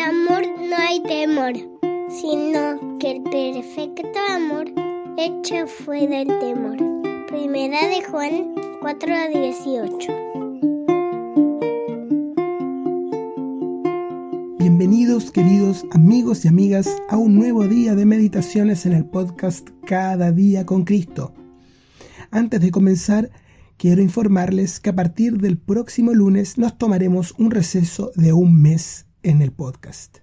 amor 0.00 0.42
no 0.58 0.76
hay 0.76 1.02
temor, 1.02 1.52
sino 2.08 2.98
que 2.98 3.10
el 3.10 3.22
perfecto 3.22 4.18
amor 4.30 4.66
echa 5.18 5.66
fuera 5.66 6.22
el 6.22 6.28
temor. 6.38 6.78
Primera 7.26 7.86
de 7.86 8.02
Juan 8.04 8.54
4 8.80 9.14
a 9.14 9.28
18. 9.28 10.12
Bienvenidos 14.58 15.30
queridos 15.30 15.84
amigos 15.92 16.46
y 16.46 16.48
amigas 16.48 16.88
a 17.10 17.18
un 17.18 17.34
nuevo 17.34 17.68
día 17.68 17.94
de 17.94 18.06
meditaciones 18.06 18.86
en 18.86 18.94
el 18.94 19.04
podcast 19.04 19.68
Cada 19.86 20.32
día 20.32 20.64
con 20.64 20.84
Cristo. 20.84 21.34
Antes 22.30 22.62
de 22.62 22.70
comenzar, 22.70 23.30
quiero 23.76 24.00
informarles 24.00 24.80
que 24.80 24.90
a 24.90 24.96
partir 24.96 25.38
del 25.38 25.58
próximo 25.58 26.14
lunes 26.14 26.56
nos 26.56 26.78
tomaremos 26.78 27.34
un 27.36 27.50
receso 27.50 28.12
de 28.16 28.32
un 28.32 28.62
mes 28.62 29.09
en 29.22 29.42
el 29.42 29.52
podcast. 29.52 30.18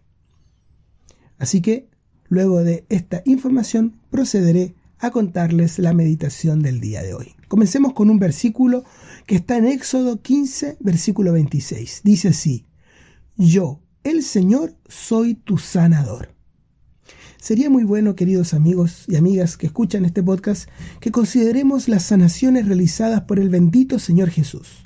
Así 1.38 1.62
que, 1.62 1.90
luego 2.28 2.64
de 2.64 2.86
esta 2.90 3.22
información, 3.26 4.00
procederé 4.10 4.76
a 5.00 5.12
contarles 5.12 5.80
la 5.80 5.94
meditación 5.94 6.62
del 6.62 6.80
día 6.80 7.04
de 7.04 7.14
hoy. 7.14 7.36
Comencemos 7.48 7.94
con 7.94 8.10
un 8.10 8.20
versículo 8.20 8.84
que 9.26 9.36
está 9.36 9.58
en 9.58 9.68
Éxodo 9.68 10.22
15, 10.22 10.78
versículo 10.80 11.34
26. 11.34 12.02
Dice 12.04 12.30
así, 12.30 12.66
Yo, 13.38 13.82
el 14.04 14.24
Señor, 14.24 14.76
soy 14.88 15.36
tu 15.36 15.58
sanador. 15.58 16.36
Sería 17.40 17.70
muy 17.70 17.84
bueno, 17.84 18.16
queridos 18.16 18.54
amigos 18.54 19.06
y 19.08 19.16
amigas 19.16 19.58
que 19.58 19.68
escuchan 19.68 20.06
este 20.06 20.24
podcast, 20.24 20.70
que 21.00 21.12
consideremos 21.12 21.88
las 21.88 22.04
sanaciones 22.04 22.68
realizadas 22.68 23.22
por 23.22 23.40
el 23.40 23.50
bendito 23.50 24.00
Señor 24.00 24.32
Jesús, 24.32 24.84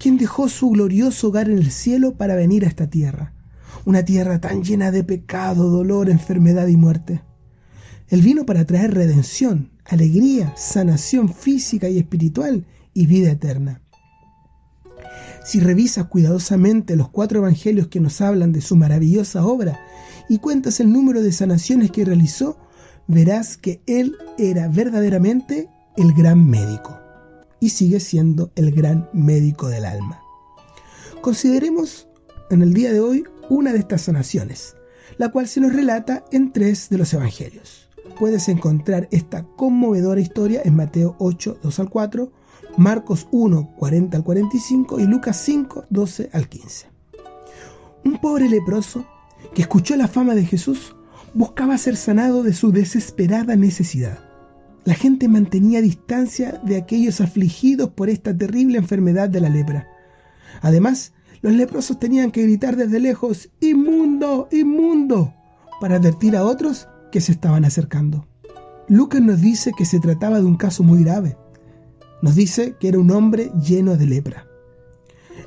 quien 0.00 0.16
dejó 0.16 0.48
su 0.48 0.70
glorioso 0.70 1.28
hogar 1.28 1.50
en 1.50 1.58
el 1.58 1.70
cielo 1.70 2.14
para 2.14 2.34
venir 2.34 2.64
a 2.64 2.68
esta 2.68 2.88
tierra, 2.88 3.34
una 3.84 4.02
tierra 4.02 4.40
tan 4.40 4.64
llena 4.64 4.90
de 4.90 5.04
pecado, 5.04 5.68
dolor, 5.68 6.08
enfermedad 6.08 6.68
y 6.68 6.78
muerte. 6.78 7.22
Él 8.08 8.22
vino 8.22 8.46
para 8.46 8.64
traer 8.64 8.94
redención, 8.94 9.70
alegría, 9.84 10.54
sanación 10.56 11.28
física 11.32 11.90
y 11.90 11.98
espiritual 11.98 12.64
y 12.94 13.06
vida 13.06 13.30
eterna. 13.30 13.82
Si 15.44 15.60
revisas 15.60 16.06
cuidadosamente 16.06 16.96
los 16.96 17.10
cuatro 17.10 17.40
evangelios 17.40 17.88
que 17.88 18.00
nos 18.00 18.22
hablan 18.22 18.52
de 18.52 18.62
su 18.62 18.76
maravillosa 18.76 19.44
obra 19.44 19.80
y 20.30 20.38
cuentas 20.38 20.80
el 20.80 20.90
número 20.90 21.22
de 21.22 21.32
sanaciones 21.32 21.90
que 21.90 22.06
realizó, 22.06 22.58
verás 23.06 23.58
que 23.58 23.82
Él 23.86 24.16
era 24.38 24.68
verdaderamente 24.68 25.68
el 25.98 26.14
gran 26.14 26.48
médico 26.48 26.98
y 27.60 27.70
sigue 27.70 28.00
siendo 28.00 28.50
el 28.56 28.72
gran 28.72 29.08
médico 29.12 29.68
del 29.68 29.84
alma. 29.84 30.22
Consideremos 31.20 32.08
en 32.50 32.62
el 32.62 32.72
día 32.72 32.92
de 32.92 33.00
hoy 33.00 33.24
una 33.48 33.72
de 33.72 33.78
estas 33.78 34.02
sanaciones, 34.02 34.76
la 35.18 35.30
cual 35.30 35.46
se 35.46 35.60
nos 35.60 35.72
relata 35.72 36.24
en 36.32 36.52
tres 36.52 36.88
de 36.88 36.98
los 36.98 37.12
evangelios. 37.12 37.88
Puedes 38.18 38.48
encontrar 38.48 39.08
esta 39.10 39.44
conmovedora 39.44 40.20
historia 40.20 40.62
en 40.64 40.76
Mateo 40.76 41.16
8, 41.18 41.58
2 41.62 41.80
al 41.80 41.90
4, 41.90 42.32
Marcos 42.76 43.28
1, 43.30 43.74
40 43.76 44.16
al 44.16 44.24
45 44.24 45.00
y 45.00 45.04
Lucas 45.04 45.36
5, 45.44 45.86
12 45.90 46.30
al 46.32 46.48
15. 46.48 46.86
Un 48.04 48.20
pobre 48.20 48.48
leproso 48.48 49.04
que 49.54 49.62
escuchó 49.62 49.96
la 49.96 50.08
fama 50.08 50.34
de 50.34 50.46
Jesús 50.46 50.94
buscaba 51.34 51.76
ser 51.78 51.96
sanado 51.96 52.42
de 52.42 52.52
su 52.52 52.72
desesperada 52.72 53.56
necesidad. 53.56 54.29
La 54.84 54.94
gente 54.94 55.28
mantenía 55.28 55.82
distancia 55.82 56.60
de 56.64 56.76
aquellos 56.76 57.20
afligidos 57.20 57.90
por 57.90 58.08
esta 58.08 58.36
terrible 58.36 58.78
enfermedad 58.78 59.28
de 59.28 59.40
la 59.40 59.48
lepra. 59.48 59.88
Además, 60.62 61.12
los 61.42 61.52
leprosos 61.52 61.98
tenían 61.98 62.30
que 62.30 62.42
gritar 62.42 62.76
desde 62.76 63.00
lejos, 63.00 63.50
¡Inmundo! 63.60 64.48
¡Inmundo! 64.52 65.34
para 65.80 65.96
advertir 65.96 66.36
a 66.36 66.44
otros 66.44 66.88
que 67.10 67.20
se 67.20 67.32
estaban 67.32 67.64
acercando. 67.64 68.28
Lucas 68.88 69.22
nos 69.22 69.40
dice 69.40 69.72
que 69.76 69.84
se 69.84 69.98
trataba 69.98 70.38
de 70.38 70.44
un 70.44 70.56
caso 70.56 70.82
muy 70.82 71.02
grave. 71.02 71.36
Nos 72.22 72.34
dice 72.34 72.76
que 72.78 72.88
era 72.88 72.98
un 72.98 73.10
hombre 73.10 73.50
lleno 73.62 73.96
de 73.96 74.06
lepra. 74.06 74.46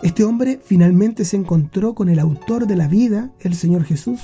Este 0.02 0.24
hombre 0.24 0.60
finalmente 0.64 1.24
se 1.24 1.38
encontró 1.38 1.94
con 1.94 2.10
el 2.10 2.20
autor 2.20 2.68
de 2.68 2.76
la 2.76 2.88
vida, 2.88 3.32
el 3.40 3.54
Señor 3.56 3.84
Jesús, 3.84 4.20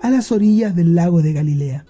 a 0.00 0.10
las 0.10 0.32
orillas 0.32 0.76
del 0.76 0.94
lago 0.94 1.22
de 1.22 1.32
Galilea. 1.32 1.84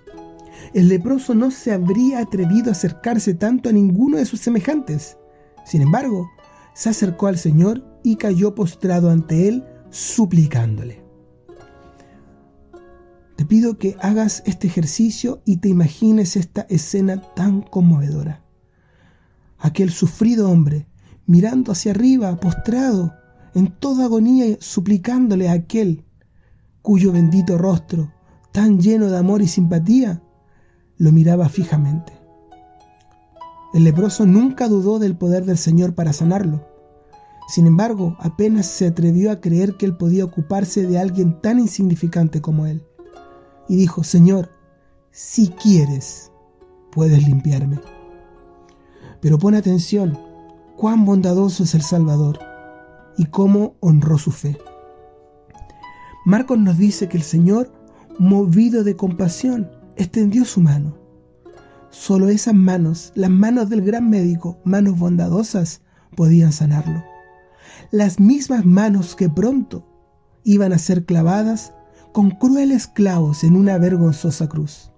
El 0.75 0.88
leproso 0.88 1.34
no 1.34 1.50
se 1.50 1.72
habría 1.72 2.21
atrevido 2.21 2.69
a 2.69 2.72
acercarse 2.72 3.34
tanto 3.34 3.69
a 3.69 3.72
ninguno 3.72 4.16
de 4.16 4.25
sus 4.25 4.41
semejantes. 4.41 5.19
Sin 5.66 5.83
embargo, 5.83 6.31
se 6.75 6.88
acercó 6.88 7.27
al 7.27 7.37
Señor 7.37 7.84
y 8.03 8.16
cayó 8.16 8.55
postrado 8.55 9.11
ante 9.11 9.49
él, 9.49 9.65
suplicándole. 9.91 11.05
Te 13.37 13.44
pido 13.44 13.77
que 13.77 13.97
hagas 14.00 14.43
este 14.47 14.66
ejercicio 14.66 15.43
y 15.44 15.59
te 15.59 15.69
imagines 15.69 16.37
esta 16.37 16.62
escena 16.62 17.21
tan 17.34 17.61
conmovedora. 17.61 18.43
Aquel 19.59 19.91
sufrido 19.91 20.50
hombre, 20.50 20.87
mirando 21.27 21.72
hacia 21.72 21.93
arriba, 21.93 22.34
postrado, 22.41 23.12
en 23.55 23.71
toda 23.78 24.06
agonía, 24.06 24.56
suplicándole 24.61 25.49
a 25.49 25.53
aquel 25.53 26.05
cuyo 26.81 27.12
bendito 27.12 27.59
rostro, 27.59 28.12
tan 28.53 28.81
lleno 28.81 29.11
de 29.11 29.19
amor 29.19 29.43
y 29.43 29.49
simpatía, 29.49 30.22
lo 31.03 31.11
miraba 31.11 31.49
fijamente. 31.49 32.13
El 33.75 33.83
leproso 33.83 34.25
nunca 34.25 34.69
dudó 34.69 35.01
del 35.01 35.17
poder 35.17 35.45
del 35.45 35.59
Señor 35.59 35.97
para 35.97 36.13
sanarlo. 36.13 36.65
Sin 37.49 37.67
embargo, 37.67 38.17
apenas 38.21 38.67
se 38.67 38.87
atrevió 38.87 39.33
a 39.33 39.41
creer 39.41 39.77
que 39.77 39.85
él 39.85 39.97
podía 39.97 40.25
ocuparse 40.25 40.87
de 40.87 41.01
alguien 41.01 41.41
tan 41.41 41.59
insignificante 41.59 42.41
como 42.41 42.67
él. 42.67 42.87
Y 43.69 43.75
dijo, 43.75 44.05
Señor, 44.05 44.51
si 45.11 45.49
quieres, 45.49 46.31
puedes 46.93 47.27
limpiarme. 47.27 47.81
Pero 49.21 49.41
pon 49.41 49.57
atención, 49.57 50.17
cuán 50.77 51.05
bondadoso 51.05 51.65
es 51.65 51.75
el 51.75 51.83
Salvador 51.83 52.39
y 53.19 53.25
cómo 53.25 53.75
honró 53.81 54.19
su 54.19 54.31
fe. 54.31 54.57
Marcos 56.25 56.61
nos 56.61 56.79
dice 56.79 57.09
que 57.09 57.17
el 57.17 57.25
Señor, 57.25 57.73
movido 58.21 58.85
de 58.85 58.95
compasión, 58.95 59.81
extendió 59.97 60.45
su 60.45 60.61
mano. 60.61 60.97
Solo 61.91 62.29
esas 62.29 62.55
manos, 62.55 63.13
las 63.15 63.31
manos 63.31 63.69
del 63.69 63.83
gran 63.83 64.09
médico, 64.09 64.59
manos 64.65 64.99
bondadosas, 64.99 65.83
podían 66.17 66.53
sanarlo. 66.53 67.03
Las 67.91 68.19
mismas 68.19 68.65
manos 68.65 69.15
que 69.15 69.29
pronto 69.29 69.87
iban 70.44 70.73
a 70.73 70.79
ser 70.79 71.05
clavadas 71.05 71.75
con 72.12 72.31
crueles 72.31 72.87
clavos 72.87 73.44
en 73.44 73.56
una 73.56 73.79
vergonzosa 73.79 74.49
cruz. 74.49 74.91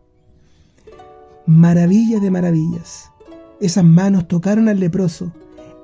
Maravilla 1.46 2.20
de 2.20 2.30
maravillas. 2.30 3.10
Esas 3.60 3.84
manos 3.84 4.28
tocaron 4.28 4.68
al 4.68 4.80
leproso 4.80 5.32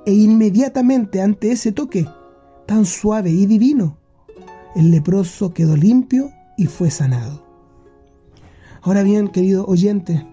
e 0.07 0.13
inmediatamente 0.13 1.21
ante 1.21 1.53
ese 1.53 1.73
toque, 1.73 2.09
tan 2.67 2.87
suave 2.87 3.31
y 3.31 3.47
divino, 3.47 4.01
el 4.77 4.93
leproso 4.93 5.53
quedó 5.53 5.77
limpio 5.77 6.31
y 6.57 6.67
fue 6.67 6.91
sanado. 6.91 7.50
Ahora 8.83 9.03
bien, 9.03 9.29
querido 9.29 9.67
oyente, 9.67 10.27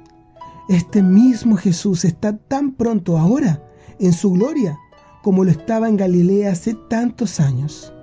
este 0.70 1.02
mismo 1.02 1.58
Jesús 1.58 2.06
está 2.06 2.38
tan 2.38 2.74
pronto 2.74 3.18
ahora 3.18 3.64
en 4.00 4.14
su 4.14 4.32
gloria 4.32 4.78
como 5.22 5.44
lo 5.44 5.52
estaba 5.52 5.90
en 5.90 5.98
Galilea 5.98 6.52
hace 6.52 6.74
tantos 6.74 7.40
años. 7.40 7.94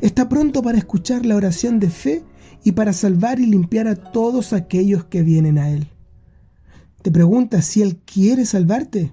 Está 0.00 0.28
pronto 0.28 0.62
para 0.62 0.78
escuchar 0.78 1.26
la 1.26 1.36
oración 1.36 1.78
de 1.78 1.90
fe 1.90 2.24
y 2.64 2.72
para 2.72 2.92
salvar 2.92 3.40
y 3.40 3.46
limpiar 3.46 3.88
a 3.88 3.96
todos 3.96 4.52
aquellos 4.52 5.04
que 5.04 5.22
vienen 5.22 5.58
a 5.58 5.70
Él. 5.70 5.88
Te 7.02 7.10
pregunta 7.10 7.60
si 7.60 7.82
Él 7.82 7.98
quiere 7.98 8.46
salvarte. 8.46 9.12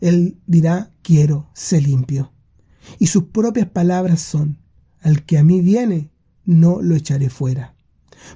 Él 0.00 0.38
dirá, 0.46 0.92
quiero, 1.02 1.48
sé 1.52 1.80
limpio. 1.80 2.32
Y 2.98 3.08
sus 3.08 3.24
propias 3.24 3.68
palabras 3.68 4.20
son, 4.20 4.58
al 5.00 5.24
que 5.24 5.38
a 5.38 5.44
mí 5.44 5.60
viene, 5.60 6.10
no 6.44 6.80
lo 6.82 6.94
echaré 6.94 7.30
fuera. 7.30 7.74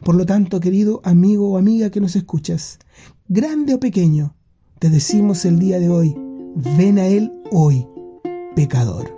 Por 0.03 0.15
lo 0.15 0.27
tanto, 0.27 0.61
querido 0.61 1.01
amigo 1.05 1.51
o 1.51 1.59
amiga 1.59 1.91
que 1.91 2.01
nos 2.01 2.17
escuchas, 2.17 2.79
grande 3.29 3.75
o 3.75 3.81
pequeño, 3.81 4.35
te 4.79 4.91
decimos 4.91 5.45
el 5.45 5.59
día 5.59 5.79
de 5.79 5.89
hoy, 5.89 6.15
ven 6.77 6.99
a 6.99 7.07
Él 7.07 7.33
hoy, 7.51 7.87
pecador. 8.55 9.14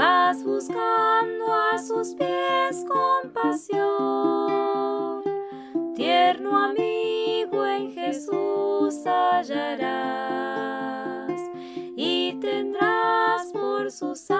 Vas 0.00 0.42
buscando 0.44 1.52
a 1.72 1.78
sus 1.78 2.14
pies 2.14 2.86
compasión. 2.88 3.80
Tierno 5.94 6.56
amigo 6.56 7.66
en 7.66 7.92
Jesús 7.92 9.04
hallarás 9.04 10.20
y 11.96 12.34
tendrás 12.40 13.52
por 13.52 13.90
sus 13.90 14.30